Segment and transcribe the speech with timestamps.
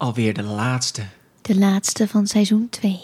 [0.00, 1.02] alweer de laatste.
[1.42, 3.00] De laatste van seizoen 2.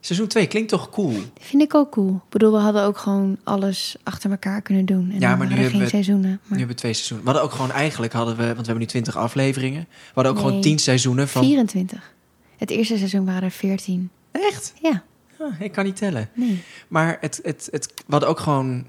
[0.00, 1.12] Seizoen 2 klinkt toch cool?
[1.40, 2.14] Vind ik ook cool.
[2.14, 5.10] Ik bedoel, we hadden ook gewoon alles achter elkaar kunnen doen.
[5.10, 6.30] En Ja, maar nu hebben geen we- seizoenen.
[6.30, 7.26] Nu Maar hebben we twee seizoenen.
[7.26, 9.80] We hadden ook gewoon eigenlijk, hadden we, want we hebben nu 20 afleveringen.
[9.88, 10.46] We hadden ook Nee.
[10.48, 11.42] gewoon 10 seizoenen van...
[11.44, 12.14] 24.
[12.56, 14.10] Het eerste seizoen waren er 14.
[14.30, 14.72] Echt?
[14.82, 15.02] Ja,
[15.38, 16.28] Ah, ik kan niet tellen.
[16.34, 16.62] nee.
[16.88, 18.86] Maar het, het, het, we hadden ook gewoon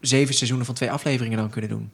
[0.00, 1.90] zeven seizoenen van twee afleveringen dan kunnen doen.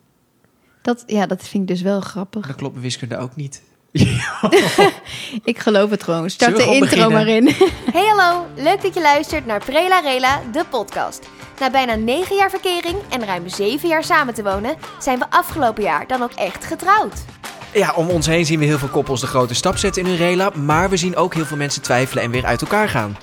[0.83, 2.47] Dat, ja, dat vind ik dus wel grappig.
[2.47, 3.63] Dat klopt wiskunde ook niet.
[5.45, 6.31] Ik geloof het gewoon.
[6.31, 7.55] Start de intro maar in.
[7.93, 11.29] Hey hallo, leuk dat je luistert naar Prela Rela, de podcast.
[11.59, 15.83] Na bijna 9 jaar verkering en ruim 7 jaar samen te wonen, zijn we afgelopen
[15.83, 17.25] jaar dan ook echt getrouwd.
[17.73, 20.19] Ja, om ons heen zien we heel veel koppels de grote stap zetten in hun
[20.19, 20.51] rela.
[20.55, 23.17] Maar we zien ook heel veel mensen twijfelen en weer uit elkaar gaan.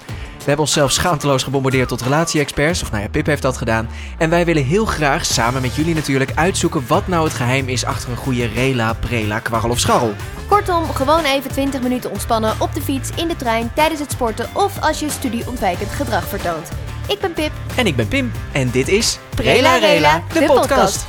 [0.49, 2.81] We hebben onszelf schaamteloos gebombardeerd tot relatie-experts.
[2.81, 3.89] Of nou ja, Pip heeft dat gedaan.
[4.17, 7.85] En wij willen heel graag, samen met jullie natuurlijk, uitzoeken wat nou het geheim is
[7.85, 10.13] achter een goede rela, prela, kwarrel of scharrel.
[10.47, 14.49] Kortom, gewoon even 20 minuten ontspannen op de fiets, in de trein, tijdens het sporten
[14.53, 16.69] of als je studieontwijkend gedrag vertoont.
[17.07, 17.51] Ik ben Pip.
[17.75, 18.31] En ik ben Pim.
[18.51, 21.07] En dit is Prela Rela, de podcast.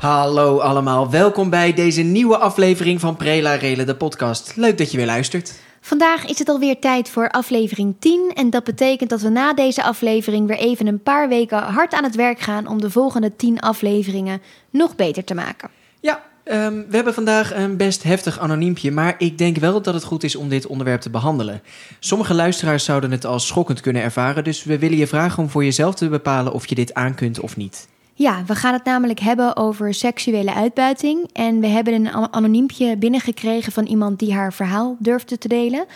[0.00, 4.52] Hallo allemaal, welkom bij deze nieuwe aflevering van Prela Rela, de podcast.
[4.56, 5.54] Leuk dat je weer luistert.
[5.80, 8.32] Vandaag is het alweer tijd voor aflevering 10.
[8.34, 12.04] En dat betekent dat we na deze aflevering weer even een paar weken hard aan
[12.04, 15.70] het werk gaan om de volgende 10 afleveringen nog beter te maken.
[16.00, 20.04] Ja, ehm, we hebben vandaag een best heftig anoniempje, maar ik denk wel dat het
[20.04, 21.62] goed is om dit onderwerp te behandelen.
[21.98, 25.64] Sommige luisteraars zouden het als schokkend kunnen ervaren, dus we willen je vragen om voor
[25.64, 27.88] jezelf te bepalen of je dit aan kunt of niet.
[28.18, 31.30] Ja, we gaan het namelijk hebben over seksuele uitbuiting.
[31.32, 35.86] En we hebben een an- anoniempje binnengekregen van iemand die haar verhaal durfde te delen.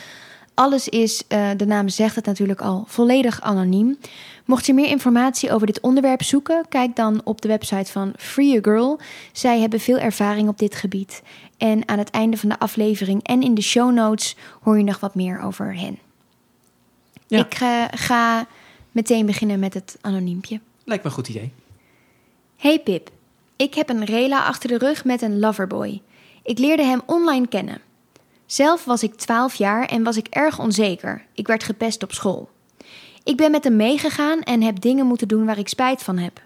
[0.55, 3.99] Alles is, eh, de naam zegt het natuurlijk al, volledig anoniem.
[4.45, 8.57] Mocht je meer informatie over dit onderwerp zoeken, kijk dan op de website van Free
[8.59, 9.01] a Girl.
[9.33, 11.23] Zij hebben veel ervaring op dit gebied.
[11.57, 15.01] En aan het einde van de aflevering en in de show notes hoor je nog
[15.01, 15.99] wat meer over hen.
[17.27, 17.39] Ja.
[17.39, 18.47] Ik eh, ga
[18.93, 20.61] meteen beginnen met het anoniempje.
[20.85, 21.53] Lijkt me een goed idee.
[22.63, 23.11] Hey Pip,
[23.57, 26.03] ik heb een rela achter de rug met een loverboy.
[26.43, 27.81] Ik leerde hem online kennen.
[28.47, 31.25] Zelf was ik 12 jaar en was ik erg onzeker.
[31.35, 32.51] Ik werd gepest op school.
[33.25, 36.43] Ik ben met hem meegegaan en heb dingen moeten doen waar ik spijt van heb.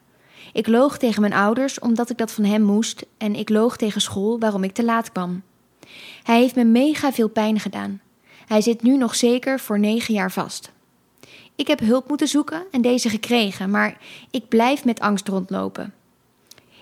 [0.52, 4.00] Ik loog tegen mijn ouders omdat ik dat van hem moest en ik loog tegen
[4.00, 5.42] school waarom ik te laat kwam.
[6.22, 8.00] Hij heeft me mega veel pijn gedaan.
[8.46, 10.72] Hij zit nu nog zeker voor 9 jaar vast.
[11.56, 13.98] Ik heb hulp moeten zoeken en deze gekregen, maar
[14.30, 15.94] ik blijf met angst rondlopen.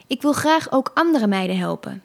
[0.06, 2.03] Ik wil graag ook andere meiden helpen.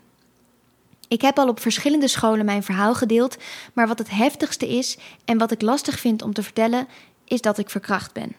[1.07, 3.37] Ik heb al op verschillende scholen mijn verhaal gedeeld,
[3.73, 6.87] maar wat het heftigste is en wat ik lastig vind om te vertellen,
[7.25, 8.35] is dat ik verkracht ben.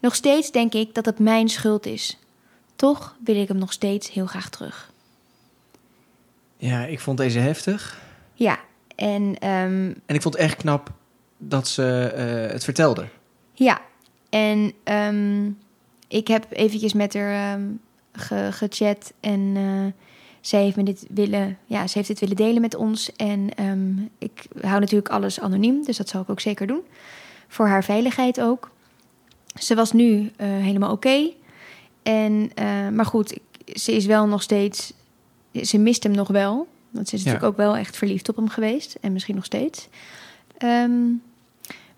[0.00, 2.18] Nog steeds denk ik dat het mijn schuld is.
[2.76, 4.92] Toch wil ik hem nog steeds heel graag terug.
[6.56, 8.00] Ja, ik vond deze heftig.
[8.34, 8.58] Ja,
[8.96, 10.90] en ehm, En ik vond het echt knap
[11.38, 13.06] dat ze eh, het vertelde.
[13.52, 13.80] Ja,
[14.30, 15.50] en ehm,
[16.08, 17.66] ik heb eventjes met haar ehm,
[18.16, 20.02] ge- gechat en eh,
[20.40, 23.12] zij heeft me dit willen, ja, ze heeft dit willen delen met ons.
[23.16, 26.80] En ehm, ik hou natuurlijk alles anoniem, dus dat zal ik ook zeker doen.
[27.48, 28.70] Voor haar veiligheid ook.
[29.60, 31.30] Ze was nu eh, helemaal oké.
[32.02, 34.92] En, eh, maar goed, ik- ze is wel nog steeds,
[35.62, 36.66] ze mist hem nog wel.
[36.90, 37.26] Want ze is Ja.
[37.32, 38.96] natuurlijk ook wel echt verliefd op hem geweest.
[39.00, 39.88] En misschien nog steeds.
[40.58, 41.00] Ehm,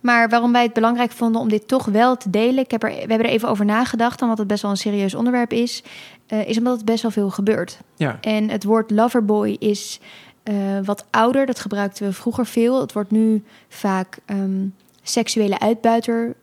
[0.00, 2.91] maar waarom wij het belangrijk vonden om dit toch wel te delen, ik heb er,
[2.91, 5.82] we hebben er even over nagedacht, omdat het best wel een serieus onderwerp is,
[6.26, 7.78] eh, is omdat het best wel veel gebeurt.
[7.97, 10.00] Ja, En het woord loverboy is
[10.42, 10.54] eh,
[10.84, 12.81] wat ouder, dat gebruikten we vroeger veel.
[12.81, 14.66] Het wordt nu vaak ehm,
[15.03, 16.34] seksuele uitbuiter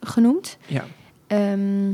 [0.00, 0.84] genoemd, ja.
[1.26, 1.92] Ehm,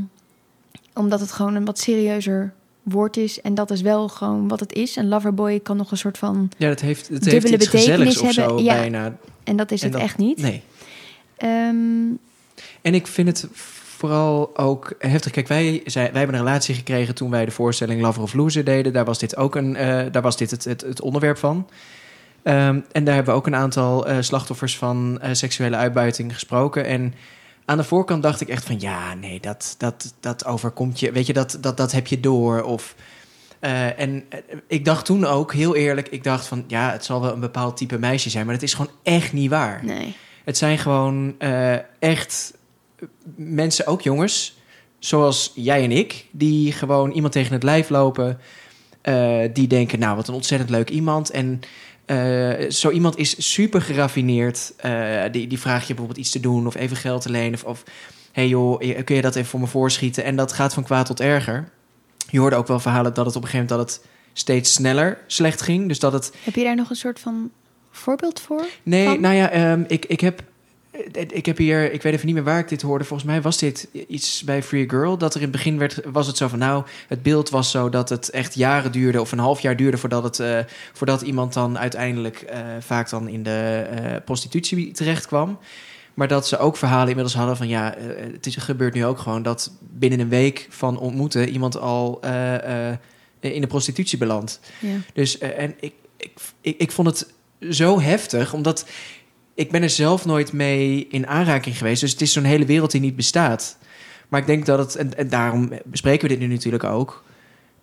[0.93, 2.53] omdat het gewoon een wat serieuzer
[2.83, 3.41] woord is.
[3.41, 4.95] En dat is wel gewoon wat het is.
[4.95, 8.33] Een loverboy kan nog een soort van, ja dat heeft, het heeft iets betekenis hebben,
[8.33, 8.73] zo ja.
[8.73, 9.15] bijna.
[9.43, 10.41] en dat is En het dat- echt niet.
[10.41, 10.63] Nee.
[11.39, 12.13] Ehm,
[12.81, 13.47] En ik vind het
[13.99, 15.31] vooral ook heftig.
[15.31, 18.63] Kijk, wij, zij, wij hebben een relatie gekregen toen wij de voorstelling Lover of Loser
[18.63, 18.93] deden.
[18.93, 21.69] Daar was dit ook een, eh, daar was dit het, het, het onderwerp van.
[22.43, 26.85] Ehm, en daar hebben we ook een aantal eh, slachtoffers van eh, seksuele uitbuiting gesproken.
[26.85, 27.13] En
[27.65, 31.11] aan de voorkant dacht ik echt van ja, nee, dat, dat, dat overkomt je.
[31.11, 32.63] Weet je, dat, dat, dat heb je door.
[32.63, 32.95] Of,
[33.59, 34.23] en
[34.67, 37.77] ik dacht toen ook, heel eerlijk, ik dacht van ja, het zal wel een bepaald
[37.77, 38.45] type meisje zijn.
[38.45, 39.85] Maar dat is gewoon echt niet waar.
[39.85, 40.15] nee.
[40.43, 42.53] Het zijn gewoon eh, echt
[43.35, 44.57] mensen, ook jongens,
[44.99, 48.39] zoals jij en ik, die gewoon iemand tegen het lijf lopen.
[49.01, 51.29] eh, die denken, nou, wat een ontzettend leuk iemand.
[51.29, 51.59] En
[52.05, 54.73] eh, zo iemand is super geraffineerd.
[55.31, 57.53] Die, die vraagt je bijvoorbeeld iets te doen of even geld te lenen.
[57.53, 57.83] Of, of
[58.31, 60.23] hey joh, kun je dat even voor me voorschieten?
[60.23, 61.69] En dat gaat van kwaad tot erger.
[62.29, 65.17] Je hoorde ook wel verhalen dat het op een gegeven moment dat het steeds sneller
[65.27, 65.87] slecht ging.
[65.87, 67.51] Dus dat het Heb je daar nog een soort van
[67.91, 68.65] voorbeeld voor?
[68.83, 69.21] Nee, van?
[69.21, 70.41] nou ja, ehm, ik, ik heb.
[70.91, 73.03] eh, Ik heb hier, ik weet even niet meer waar ik dit hoorde.
[73.03, 75.17] Volgens mij was dit iets bij Free Girl.
[75.17, 77.89] Dat er in het begin werd, was het zo van nou, het beeld was zo
[77.89, 80.59] dat het echt jaren duurde of een half jaar duurde voordat, het, eh,
[80.93, 85.59] voordat iemand dan uiteindelijk eh, vaak dan in de prostitutie terecht kwam.
[86.13, 87.95] Maar dat ze ook verhalen inmiddels hadden van ja,
[88.33, 92.19] het is, gebeurt nu ook gewoon dat binnen een week van ontmoeten iemand al
[93.39, 94.59] in de prostitutie belandt.
[94.79, 94.95] Ja.
[95.13, 96.31] Dus en ik, ik,
[96.61, 97.33] ik, ik vond het
[97.69, 98.85] zo heftig, omdat
[99.53, 102.01] ik ben er zelf nooit mee in aanraking geweest.
[102.01, 103.77] Dus het is zo'n hele wereld die niet bestaat.
[104.29, 107.23] Maar ik denk dat het, en, en daarom bespreken we dit nu natuurlijk ook,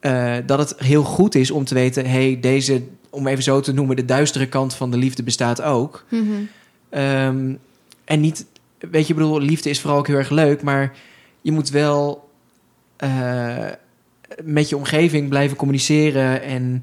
[0.01, 3.73] eh, dat het heel goed is om te weten, hey, deze, om even zo te
[3.73, 6.05] noemen, de duistere kant van de liefde bestaat ook.
[6.09, 6.23] Mhm.
[6.89, 7.55] Ehm,
[8.05, 8.47] en niet,
[8.79, 10.93] weet je, ik bedoel, liefde is vooral ook heel erg leuk, maar
[11.41, 12.29] je moet wel
[12.97, 13.67] eh,
[14.43, 16.83] met je omgeving blijven communiceren en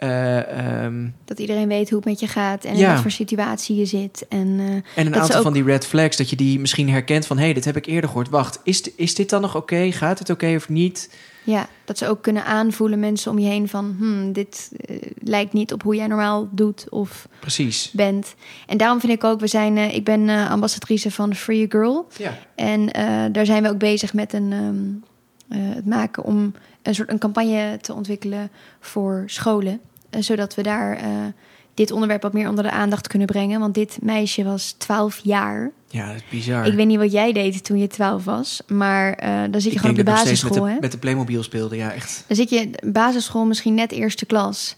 [0.00, 3.76] eh, ehm, Dat iedereen weet hoe het met je gaat en in wat voor situatie
[3.76, 4.26] je zit.
[4.28, 7.26] En eh, en een aantal ook- van die red flags, dat je die misschien herkent
[7.26, 8.28] van, hé, hey, dit heb ik eerder gehoord.
[8.28, 9.92] Wacht, is, is dit dan nog oké?
[9.92, 11.10] Gaat het oké of niet?
[11.44, 15.52] ja, dat ze ook kunnen aanvoelen, mensen om je heen, van hmm, dit eh, lijkt
[15.52, 17.90] niet op hoe jij normaal doet of Precies.
[17.90, 18.34] bent.
[18.66, 22.06] En daarom vind ik ook, we zijn, ik ben ambassadrice van Free Girl.
[22.18, 22.38] Ja.
[22.54, 22.86] En
[23.32, 25.10] daar zijn we ook bezig met een, ehm,
[25.50, 28.50] eh, het maken om een soort een campagne te ontwikkelen
[28.80, 29.80] voor scholen.
[30.10, 31.08] Eh, zodat we daar eh,
[31.74, 33.60] dit onderwerp wat meer onder de aandacht kunnen brengen.
[33.60, 35.70] Want dit meisje was 12 jaar.
[35.88, 36.66] Ja, dat is bizar.
[36.66, 38.62] Ik weet niet wat jij deed toen je 12 was.
[38.66, 40.62] Maar eh, dan zit je Ik gewoon op de basisschool.
[40.62, 40.74] met hè?
[40.74, 42.24] de, met de Playmobil speelde, ja, echt.
[42.26, 44.76] Dan zit je basisschool misschien net eerste klas.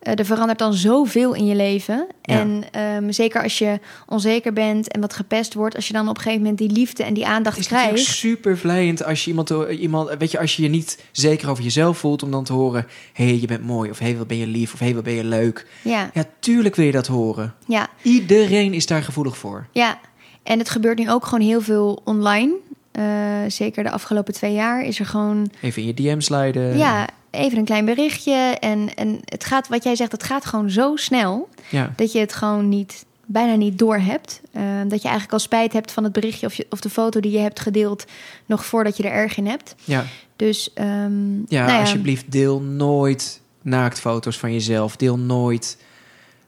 [0.00, 2.06] Eh, er verandert dan zoveel in je leven.
[2.22, 2.38] Ja.
[2.40, 6.16] En ehm, zeker als je onzeker bent en wat gepest wordt, als je dan op
[6.16, 8.04] een gegeven moment die liefde en die aandacht Het is krijgt.
[8.04, 11.98] super vlijend als je iemand, iemand, weet je, als je je niet zeker over jezelf
[11.98, 14.36] voelt om dan te horen, hé, hey, je bent mooi, of hé, hey, wat ben
[14.36, 15.66] je lief, of hé, hey, wat ben je leuk.
[15.82, 17.54] Ja, Ja, tuurlijk wil je dat horen.
[17.66, 19.66] ja, Iedereen is daar gevoelig voor.
[19.72, 19.98] ja.
[20.42, 22.52] En het gebeurt nu ook gewoon heel veel online.
[22.92, 23.04] Eh,
[23.48, 26.76] zeker de afgelopen twee jaar is er gewoon Even in je DM sliden.
[26.78, 28.56] ja, even een klein berichtje.
[28.60, 31.48] En, en het gaat, wat jij zegt, het gaat gewoon zo snel.
[31.68, 31.92] Ja.
[31.96, 34.40] dat je het gewoon niet, bijna niet doorhebt.
[34.56, 37.20] Uh, dat je eigenlijk al spijt hebt van het berichtje of, je, of de foto
[37.20, 38.04] die je hebt gedeeld,
[38.46, 39.74] nog voordat je er erg in hebt.
[39.84, 40.04] Ja,
[40.36, 44.96] Dus ehm, ja, nou ja, alsjeblieft, deel nooit naaktfoto's van jezelf.
[44.96, 45.76] Deel nooit,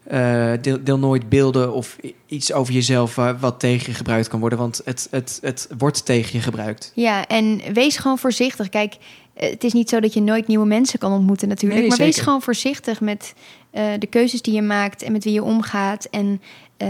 [0.04, 1.96] eh, deel, deel nooit beelden of
[2.26, 4.58] iets over jezelf wa- wat tegen je gebruikt kan worden.
[4.58, 6.92] Want het, het, het wordt tegen je gebruikt.
[6.94, 8.68] Ja, en wees gewoon voorzichtig.
[8.68, 8.98] Kijk, eh,
[9.34, 11.80] het is niet zo dat je nooit nieuwe mensen kan ontmoeten natuurlijk.
[11.80, 13.34] Nee, maar wees gewoon voorzichtig met
[13.70, 16.04] eh, de keuzes die je maakt en met wie je omgaat.
[16.04, 16.42] En
[16.76, 16.88] eh,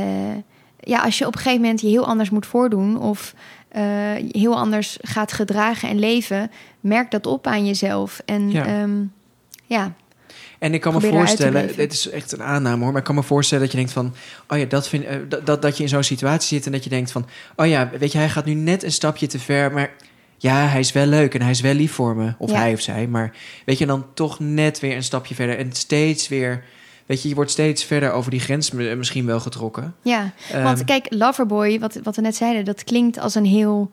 [0.81, 3.35] ja, als je op een gegeven moment je heel anders moet voordoen of
[3.69, 3.83] eh,
[4.29, 6.51] heel anders gaat gedragen en leven,
[6.81, 8.23] merk dat op aan jezelf.
[8.25, 8.67] En Ja.
[8.67, 8.97] ja,
[9.67, 9.95] ja
[10.59, 13.15] En ik kan me Probeer voorstellen, dit is echt een aanname hoor, maar ik kan
[13.15, 14.15] me voorstellen dat je denkt van,
[14.49, 16.85] oh ja, dat, vind, eh, dat, dat, dat je in zo'n situatie zit en dat
[16.85, 19.73] je denkt van, oh ja, weet je, hij gaat nu net een stapje te ver,
[19.73, 19.91] maar
[20.43, 22.57] ja, hij is wel leuk en hij is wel lief voor me, of Ja.
[22.57, 23.33] hij of zij, maar
[23.65, 26.65] weet je, dan toch net weer een stapje verder en steeds weer,
[27.07, 29.95] weet je, je wordt steeds verder over die grens misschien wel getrokken.
[30.03, 33.91] Ja, Ehm, want kijk, loverboy, wat, wat we net zeiden, dat klinkt als een heel...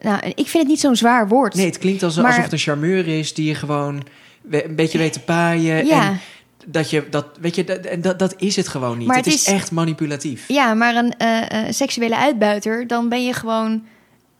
[0.00, 1.54] Nou, ik vind het niet zo'n zwaar woord.
[1.54, 4.02] nee, het klinkt als, Maar- alsof het een charmeur is die je gewoon
[4.50, 6.20] een beetje weet te paaien ja, en
[6.66, 9.06] dat je, dat, weet je, dat, en dat, dat is het gewoon niet.
[9.06, 10.48] Maar het, het is, is- echt manipulatief.
[10.48, 13.84] ja, maar een eh, eh, seksuele uitbuiter, dan ben je gewoon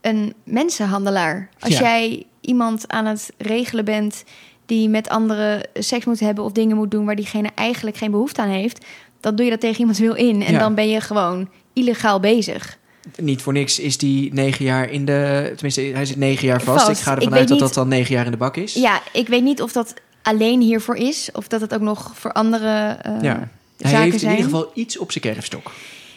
[0.05, 1.49] een mensenhandelaar.
[1.61, 1.81] Als Ja.
[1.81, 4.25] jij iemand aan het regelen bent
[4.67, 8.41] die met anderen seks moet hebben of dingen moet doen waar diegene eigenlijk geen behoefte
[8.41, 8.85] aan heeft,
[9.21, 10.59] dan doe je dat tegen iemands wil in en Ja.
[10.59, 12.79] dan ben je gewoon illegaal bezig.
[13.17, 15.53] Niet voor niks is die negen jaar in de...
[15.55, 16.85] Tenminste, hij zit negen jaar vast.
[16.87, 16.99] Vast.
[16.99, 18.75] Ik ga ervan uit dat niet- dat dan negen jaar in de bak is.
[18.75, 22.33] Ja, ik weet niet of dat alleen hiervoor is of dat het ook nog voor
[22.33, 23.49] andere eh, Ja.
[23.79, 24.33] Hij heeft zijn.
[24.33, 25.71] in ieder geval iets op zijn kerfstok.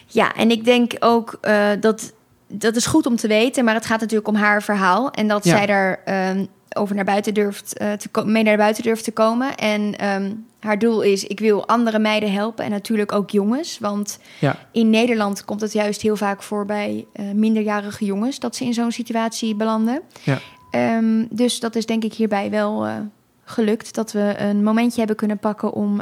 [0.06, 2.12] Ja, en ik denk ook eh, dat
[2.48, 5.44] dat is goed om te weten, maar het gaat natuurlijk om haar verhaal en dat
[5.44, 5.56] Ja.
[5.56, 6.44] zij daar ehm,
[6.76, 9.54] over naar buiten durft eh, te mee naar buiten durft te komen.
[9.56, 14.18] En ehm, haar doel is: ik wil andere meiden helpen en natuurlijk ook jongens, want
[14.38, 14.56] Ja.
[14.72, 18.74] in Nederland komt het juist heel vaak voor bij eh, minderjarige jongens dat ze in
[18.74, 20.00] zo'n situatie belanden.
[20.22, 20.38] Ja.
[20.70, 22.94] Ehm, dus dat is denk ik hierbij wel eh,
[23.44, 26.00] gelukt dat we een momentje hebben kunnen pakken om.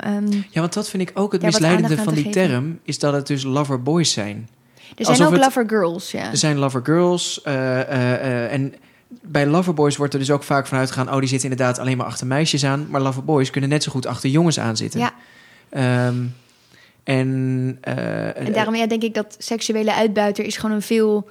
[0.50, 2.30] Ja, want dat vind ik ook het Ja, misleidende van die geven.
[2.48, 2.78] term...
[2.82, 4.48] is dat het dus lover boys zijn.
[4.88, 6.31] Er zijn Alsof ook het- lover girls, ja.
[6.31, 7.43] Er zijn lover girls.
[7.43, 8.14] eh, eh,
[8.45, 8.75] eh, en
[9.23, 11.12] bij lover boys wordt er dus ook vaak vanuit gegaan...
[11.12, 12.87] oh, die zitten inderdaad alleen maar achter meisjes aan.
[12.90, 15.00] Maar lover boys kunnen net zo goed achter jongens aan zitten.
[15.00, 15.12] Ja.
[15.69, 16.16] Ehm,
[17.05, 17.78] en,
[18.35, 21.28] En daarom ja, denk ik dat seksuele uitbuiter is gewoon een veel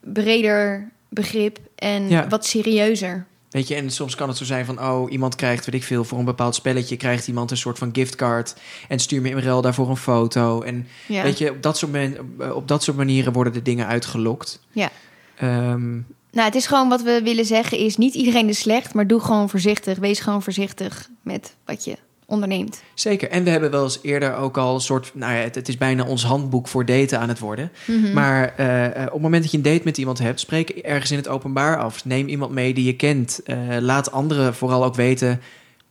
[0.00, 2.28] breder begrip en Ja.
[2.28, 3.26] wat serieuzer.
[3.50, 6.04] Weet je, en soms kan het zo zijn van, oh, iemand krijgt, weet ik veel,
[6.04, 8.54] voor een bepaald spelletje krijgt iemand een soort van giftcard
[8.88, 10.62] en stuur me in ruil daarvoor een foto.
[10.62, 11.22] En Ja.
[11.22, 12.18] weet je, op dat, soort
[12.54, 14.60] op dat soort manieren worden de dingen uitgelokt.
[14.72, 14.90] Ja.
[15.36, 15.92] Ehm,
[16.32, 19.20] Nou, het is gewoon wat we willen zeggen is niet iedereen is slecht, maar doe
[19.20, 19.98] gewoon voorzichtig.
[19.98, 21.96] Wees gewoon voorzichtig met wat je
[22.30, 22.82] onderneemt.
[22.94, 23.30] zeker.
[23.30, 25.76] En we hebben wel eens eerder ook al een soort, nou ja, het, het is
[25.76, 27.72] bijna ons handboek voor daten aan het worden.
[27.84, 28.12] Mhm.
[28.12, 31.10] Maar eh, eh, op het moment dat je een date met iemand hebt, spreek ergens
[31.10, 32.04] in het openbaar af.
[32.04, 33.40] Neem iemand mee die je kent.
[33.44, 35.40] Eh, laat anderen vooral ook weten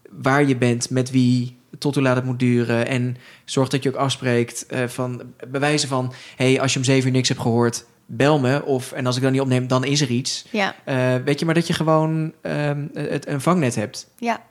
[0.10, 2.88] waar je bent, met wie, tot hoe laat het moet duren.
[2.88, 7.16] En zorg dat je ook afspreekt van bewijzen van: hey, als je om zeven uur
[7.16, 8.66] niks hebt gehoord, bel me.
[8.66, 10.46] Of en als ik dan niet opneem, dan is er iets.
[10.52, 10.76] Ja,
[11.26, 14.08] weet je, maar dat je gewoon ehm, het, een vangnet hebt.
[14.18, 14.48] ja.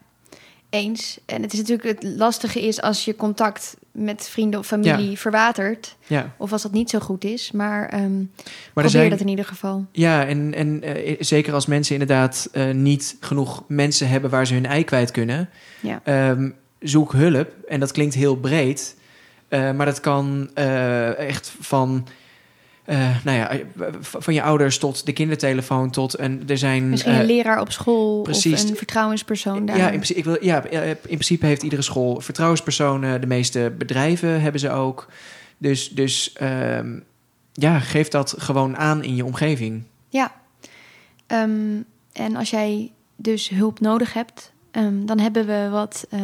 [0.71, 1.19] Eens.
[1.27, 5.97] En het is natuurlijk het lastige is als je contact met vrienden of familie verwatert.
[6.07, 7.51] Ja, Of als dat niet zo goed is.
[7.53, 8.27] Maar, ehm maar
[8.73, 9.87] probeer er zijn, dat in ieder geval.
[9.93, 14.55] Ja, en, en eh, zeker als mensen inderdaad eh, niet genoeg mensen hebben waar ze
[14.55, 15.49] hun ei kwijt kunnen,
[15.81, 16.01] Ja.
[16.05, 17.53] ehm, zoek hulp.
[17.69, 18.97] En dat klinkt heel breed,
[19.49, 20.51] eh, maar dat kan
[21.17, 22.07] echt van,
[22.89, 23.51] eh, nou ja,
[24.01, 26.91] v- van je ouders tot de kindertelefoon tot en er zijn.
[26.91, 28.63] Misschien eh, een leraar op school precies.
[28.65, 29.77] of een vertrouwenspersoon daar.
[29.77, 33.21] ja, in principe, ik wil, ja, in principe heeft iedere school vertrouwenspersonen.
[33.21, 35.09] De meeste bedrijven hebben ze ook.
[35.59, 36.99] Dus, dus ehm,
[37.53, 39.83] ja, geef dat gewoon aan in je omgeving.
[40.09, 40.33] Ja.
[41.27, 41.81] Ehm,
[42.13, 46.21] en als jij dus hulp nodig hebt, ehm, dan hebben we wat eh,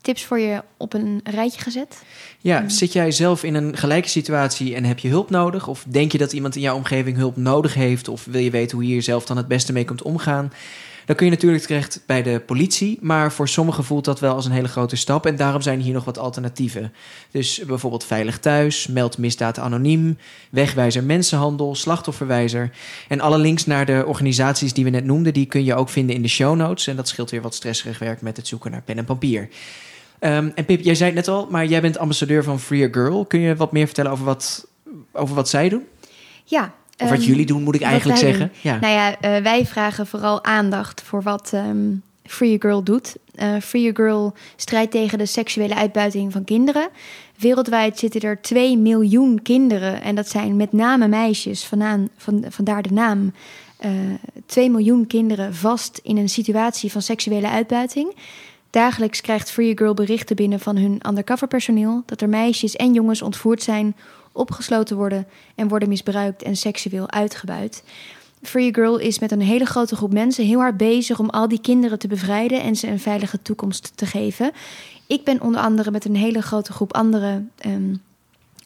[0.00, 2.02] tips voor je op een rijtje gezet.
[2.38, 2.68] Ja, Mm.
[2.70, 5.68] zit jij zelf in een gelijke situatie en heb je hulp nodig?
[5.68, 8.08] Of denk je dat iemand in jouw omgeving hulp nodig heeft?
[8.08, 10.52] Of wil je weten hoe je hier zelf dan het beste mee kunt omgaan?
[11.10, 12.98] Dan kun je natuurlijk terecht bij de politie.
[13.00, 15.26] Maar voor sommigen voelt dat wel als een hele grote stap.
[15.26, 16.92] En daarom zijn hier nog wat alternatieven.
[17.30, 20.18] Dus bijvoorbeeld Veilig Thuis, Meld Misdaad Anoniem,
[20.50, 22.70] Wegwijzer Mensenhandel, Slachtofferwijzer.
[23.08, 26.16] En alle links naar de organisaties die we net noemden, die kun je ook vinden
[26.16, 26.86] in de show notes.
[26.86, 29.48] En dat scheelt weer wat stresserig werk met het zoeken naar pen en papier.
[30.18, 32.88] Ehm, en Pip, jij zei het net al, maar jij bent ambassadeur van Free a
[32.92, 33.24] Girl.
[33.24, 34.66] Kun je wat meer vertellen over wat,
[35.12, 35.86] over wat zij doen?
[36.44, 36.74] Ja.
[37.00, 38.52] Of wat ehm, jullie doen, moet ik eigenlijk zeggen.
[38.60, 38.78] Ja.
[38.80, 43.16] Nou ja, eh, wij vragen vooral aandacht voor wat ehm, Free a Girl doet.
[43.34, 46.88] Eh, Free a Girl strijdt tegen de seksuele uitbuiting van kinderen.
[47.36, 50.02] Wereldwijd zitten er 2 miljoen kinderen.
[50.02, 53.32] En dat zijn met name meisjes, vanaan, van, vandaar de naam.
[53.78, 53.90] eh
[54.46, 58.14] 2 miljoen kinderen vast in een situatie van seksuele uitbuiting.
[58.70, 62.02] Dagelijks krijgt Free a Girl berichten binnen van hun undercover personeel...
[62.06, 63.96] dat er meisjes en jongens ontvoerd zijn,
[64.32, 65.26] opgesloten worden...
[65.54, 67.82] en worden misbruikt en seksueel uitgebuit.
[68.42, 71.60] Free Girl is met een hele grote groep mensen heel hard bezig om al die
[71.60, 74.52] kinderen te bevrijden en ze een veilige toekomst te geven.
[75.06, 77.94] Ik ben onder andere met een hele grote groep andere ehm,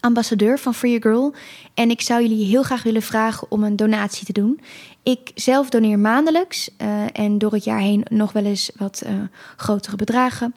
[0.00, 1.34] ambassadeur van Free Girl.
[1.74, 4.60] En ik zou jullie heel graag willen vragen om een donatie te doen.
[5.02, 9.12] Ik zelf doneer maandelijks eh, en door het jaar heen nog wel eens wat eh,
[9.56, 10.54] grotere bedragen.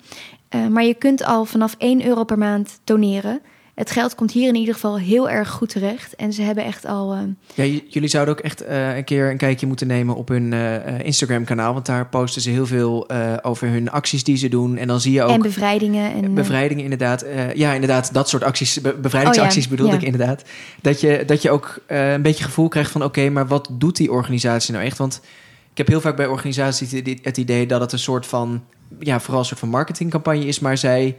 [0.49, 3.41] Eh, maar je kunt al vanaf 1 euro per maand doneren.
[3.77, 6.15] Het geld komt hier in ieder geval heel erg goed terecht.
[6.15, 7.19] En ze hebben echt al eh,
[7.53, 10.99] Ja, jullie zouden ook echt eh, een keer een kijkje moeten nemen op hun eh,
[10.99, 11.73] Instagram-kanaal.
[11.73, 13.09] Want daar posten ze heel veel
[13.41, 14.77] over hun acties die ze doen.
[14.77, 16.13] En dan zie je ook en bevrijdingen.
[16.13, 17.25] En, bevrijdingen inderdaad.
[17.55, 19.93] Ja, inderdaad, dat soort acties, be- bevrijdingsacties Oh ja, ja.
[19.93, 20.43] ik inderdaad.
[20.81, 23.03] Dat je, dat je ook een beetje gevoel krijgt van...
[23.03, 24.97] oké, maar wat doet die organisatie nou echt?
[24.97, 25.21] Want
[25.71, 28.63] ik heb heel vaak bij organisaties het- het idee dat het een soort van...
[28.99, 30.59] ja, vooral een soort van marketingcampagne is...
[30.59, 31.15] maar zij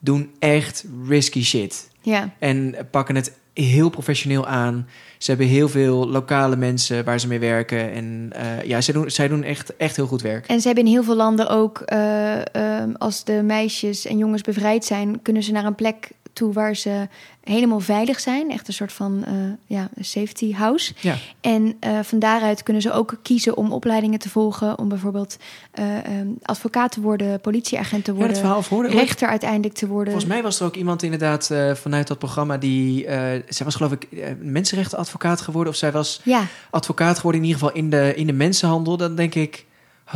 [0.00, 1.90] doen echt risky shit.
[2.02, 2.34] ja.
[2.38, 4.88] En pakken het heel professioneel aan.
[5.18, 7.92] Ze hebben heel veel lokale mensen waar ze mee werken.
[7.92, 10.46] En eh, ja, zij doen, zij doen echt, echt heel goed werk.
[10.46, 14.42] En ze hebben in heel veel landen ook, eh, ehm, als de meisjes en jongens
[14.42, 17.08] bevrijd zijn, kunnen ze naar een plek toe waar ze
[17.44, 18.50] helemaal veilig zijn.
[18.50, 19.32] Echt een soort van eh,
[19.66, 20.92] ja, safety house.
[21.00, 21.16] Ja.
[21.40, 24.78] En eh, van daaruit kunnen ze ook kiezen om opleidingen te volgen.
[24.78, 25.36] Om bijvoorbeeld
[25.70, 30.12] eh, ehm, advocaat te worden, politieagent te Ja, worden, dat verhaal rechter uiteindelijk te worden.
[30.12, 33.04] Volgens mij was er ook iemand inderdaad vanuit dat programma die...
[33.48, 34.06] zij was geloof ik
[34.40, 35.72] mensenrechtenadvocaat geworden.
[35.72, 38.96] Of zij was Ja, advocaat geworden in ieder geval in de, in de mensenhandel.
[38.96, 39.66] Dan denk ik,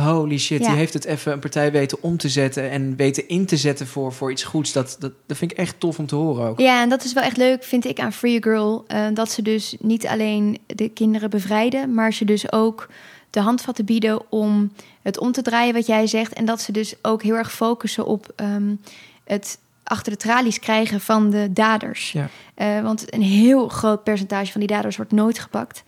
[0.03, 0.67] holy shit, Ja.
[0.67, 2.69] die heeft het even een partij weten om te zetten...
[2.69, 4.71] en weten in te zetten voor, voor iets goeds.
[4.71, 6.59] Dat, dat, dat vind ik echt tof om te horen ook.
[6.59, 8.83] Ja, en dat is wel echt leuk, vind ik, aan Free Girl.
[8.87, 12.87] eh, dat ze dus niet alleen de kinderen bevrijden, maar ze dus ook
[13.29, 14.71] de handvatten bieden om
[15.01, 16.33] het om te draaien wat jij zegt.
[16.33, 18.75] En dat ze dus ook heel erg focussen op ehm,
[19.23, 22.11] het achter de tralies krijgen van de daders.
[22.11, 22.29] Ja.
[22.55, 25.83] Eh, want een heel groot percentage van die daders wordt nooit gepakt.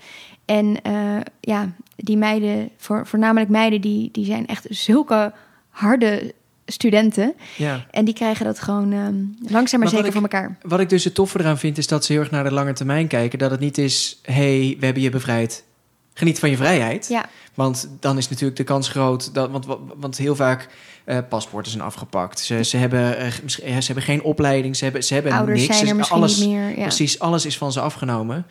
[0.48, 0.94] En eh,
[1.40, 5.34] ja, die meiden, voor, voornamelijk meiden, die, die zijn echt zulke
[5.70, 6.34] harde
[6.66, 7.34] studenten.
[7.58, 7.86] Ja.
[7.92, 9.16] En die krijgen dat gewoon ehm,
[9.54, 10.58] langzaam maar, zeker ik- voor elkaar.
[10.62, 12.74] Wat ik dus het toffe eraan vind, is dat ze heel erg naar de lange
[12.74, 13.40] termijn kijken.
[13.40, 15.64] Dat het niet is, hey, we hebben je bevrijd.
[16.14, 17.08] Geniet van je vrijheid.
[17.08, 19.50] Ja, Want dan is natuurlijk de kans groot dat.
[19.52, 19.66] Want,
[19.98, 20.68] want heel vaak
[21.06, 22.40] eh paspoorten zijn afgepakt.
[22.40, 24.76] Ze, ze, hebben, misschien- eh, ze hebben geen opleiding.
[24.76, 25.78] Ze hebben, ze hebben ouders niks.
[25.78, 26.70] zijn er misschien alles, niet meer.
[26.78, 26.82] Ja.
[26.82, 28.46] Precies, alles is van ze afgenomen.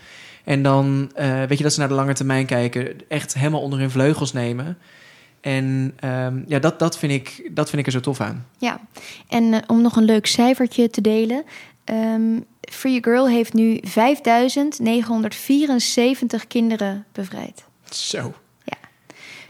[0.47, 3.79] En dan eh, weet je dat ze naar de lange termijn kijken, echt helemaal onder
[3.79, 4.79] hun vleugels nemen.
[5.41, 8.47] En ehm, ja, dat, dat, vind ik, dat vind ik er zo tof aan.
[8.59, 8.81] Ja,
[9.29, 11.45] en eh, om nog een leuk cijfertje te delen.
[11.85, 17.65] ehm, Free Girl heeft nu 5974 kinderen bevrijd.
[17.91, 18.35] Zo.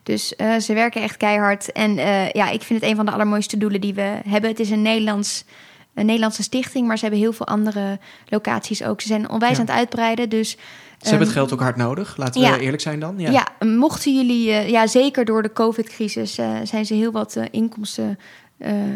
[0.02, 1.72] Dus eh, ze werken echt keihard.
[1.72, 1.94] En
[2.32, 4.50] ja, ik vind het een van de allermooiste doelen die we hebben.
[4.50, 5.44] Het is een, Nederlands,
[5.94, 7.98] een Nederlandse stichting, maar ze hebben heel veel andere
[8.28, 9.00] locaties ook.
[9.00, 9.60] Ze zijn onwijs Ja.
[9.60, 10.28] aan het uitbreiden.
[10.28, 10.56] Dus
[11.06, 12.58] Ze hebben het Ehm, geld ook hard nodig, laten we ja.
[12.58, 13.14] eerlijk zijn dan.
[13.18, 13.30] Ja.
[13.30, 17.44] Ja, mochten jullie, eh, ja, zeker door de COVID-crisis, eh, zijn ze heel wat eh,
[17.50, 18.18] inkomsten.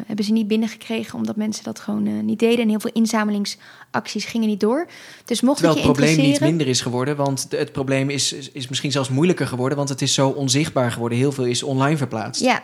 [0.06, 2.58] hebben ze niet binnengekregen omdat mensen dat gewoon niet deden.
[2.58, 4.86] En heel veel inzamelingsacties gingen niet door.
[5.24, 8.50] Dus mocht Terwijl het je probleem niet minder is geworden, want het probleem is, is,
[8.50, 11.18] is misschien zelfs moeilijker geworden, want het is zo onzichtbaar geworden.
[11.18, 12.42] Heel veel is online verplaatst.
[12.42, 12.62] Ja,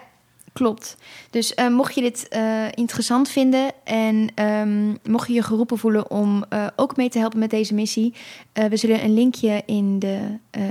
[0.56, 0.96] klopt.
[1.30, 6.10] Dus eh, mocht je dit eh, interessant vinden en ehm, mocht je je geroepen voelen
[6.10, 8.14] om eh, ook mee te helpen met deze missie,
[8.52, 10.18] we zullen een linkje in de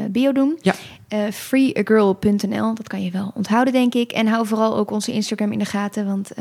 [0.09, 0.59] bio doen.
[0.61, 0.73] Ja.
[1.31, 4.11] Freeagirl.nl, dat kan je wel onthouden, denk ik.
[4.11, 6.31] En hou vooral ook onze Instagram in de gaten, want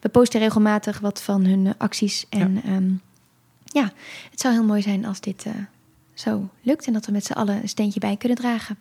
[0.00, 2.26] we posten regelmatig wat van hun acties.
[2.28, 3.80] En ja.
[3.80, 3.92] ja,
[4.30, 5.46] het zou heel mooi zijn als dit
[6.14, 8.76] zo lukt en dat we met z'n allen een steentje bij kunnen dragen.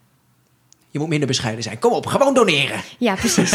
[0.97, 1.79] Je moet minder bescheiden zijn.
[1.79, 2.81] Kom op, gewoon doneren.
[2.97, 3.51] Ja, precies.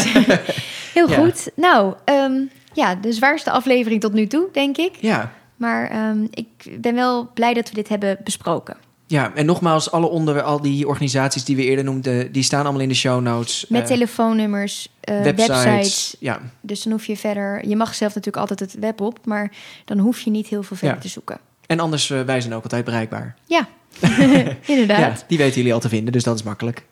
[0.93, 1.15] Heel Ja.
[1.17, 1.49] goed.
[1.55, 2.33] Nou, ehm,
[2.73, 4.91] ja, de zwaarste aflevering tot nu toe, denk ik.
[4.99, 5.31] Ja.
[5.55, 6.47] Maar ehm, ik
[6.79, 8.77] ben wel blij dat we dit hebben besproken.
[9.07, 12.81] Ja, en nogmaals, alle onder, al die organisaties die we eerder noemden, die staan allemaal
[12.81, 13.65] in de show notes.
[13.69, 15.63] Met Eh, telefoonnummers, eh, websites.
[15.63, 16.15] websites.
[16.19, 17.67] Ja, Dus dan hoef je verder...
[17.67, 19.51] Je mag zelf natuurlijk altijd het web op, maar
[19.85, 21.01] dan hoef je niet heel veel verder Ja.
[21.01, 21.37] te zoeken.
[21.65, 23.35] en anders, eh, wij zijn ook altijd bereikbaar.
[23.45, 23.67] Ja,
[24.65, 25.19] inderdaad.
[25.19, 26.83] Ja, die weten jullie al te vinden, dus dat is makkelijk.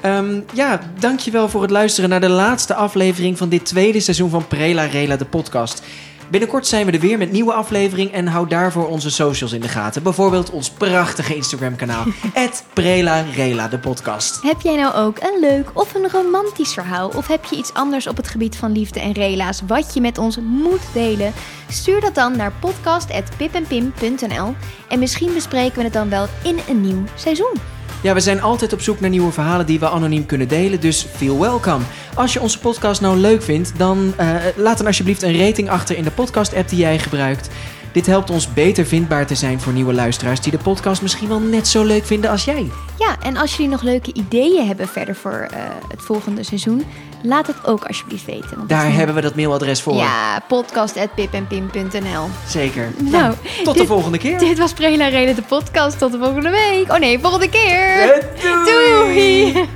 [0.00, 4.46] Ehm, ja, dankjewel voor het luisteren naar de laatste aflevering van dit tweede seizoen van
[4.46, 5.82] Prela Rela, de podcast.
[6.30, 9.68] Binnenkort zijn we er weer met nieuwe aflevering en hou daarvoor onze socials in de
[9.68, 10.02] gaten.
[10.02, 12.04] Bijvoorbeeld ons prachtige Instagram-kanaal,
[12.74, 14.42] Prela Rela, de podcast.
[14.42, 17.08] Heb jij nou ook een leuk of een romantisch verhaal?
[17.08, 20.18] Of heb je iets anders op het gebied van liefde en rela's wat je met
[20.18, 21.32] ons moet delen?
[21.68, 24.54] Stuur dat dan naar podcast.pipenpim.nl
[24.88, 27.77] en misschien bespreken we het dan wel in een nieuw seizoen.
[28.02, 31.06] Ja, we zijn altijd op zoek naar nieuwe verhalen die we anoniem kunnen delen, dus
[31.16, 31.84] feel welcome.
[32.14, 35.96] Als je onze podcast nou leuk vindt, dan eh, laat dan alsjeblieft een rating achter
[35.96, 37.48] in de podcast-app die jij gebruikt.
[37.92, 41.40] Dit helpt ons beter vindbaar te zijn voor nieuwe luisteraars die de podcast misschien wel
[41.40, 42.70] net zo leuk vinden als jij.
[42.98, 46.84] Ja, en als jullie nog leuke ideeën hebben verder voor eh, het volgende seizoen,
[47.22, 48.56] laat het ook alsjeblieft weten.
[48.56, 49.94] want Daar hebben we dat mailadres voor.
[49.94, 52.28] Ja, podcast.pipenpim.nl.
[52.48, 52.92] Zeker.
[52.98, 54.38] Nou, tot de volgende keer.
[54.38, 55.98] Dit was Prela Reden, de podcast.
[55.98, 56.92] Tot de volgende week.
[56.92, 58.12] Oh nee, volgende keer.
[58.12, 59.52] Eh, doei.
[59.52, 59.68] Doei.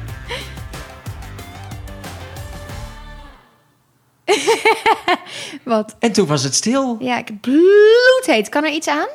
[5.65, 5.95] Wat?
[5.99, 6.97] En toen was het stil.
[7.01, 8.49] Ja, ik bloedheet.
[8.49, 9.09] Kan er iets aan?